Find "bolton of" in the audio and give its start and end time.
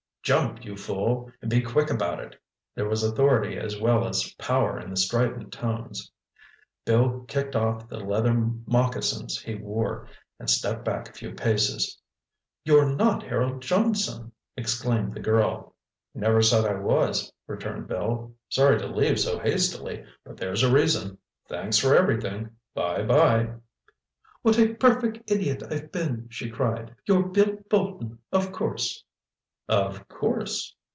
27.71-28.51